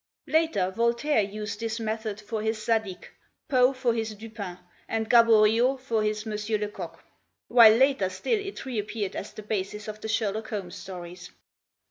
[0.25, 3.05] Later Voltaire used this method for his "Zadig/'
[3.47, 6.35] Poe for his "Dupin," and Gaboriau for his "M.
[6.59, 6.99] Lecoq;"
[7.49, 11.29] while later still it reappeared as the basis of the "Sherlock Holmes" stories.